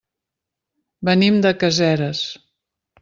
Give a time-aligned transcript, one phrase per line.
[1.09, 2.27] Venim de Caseres.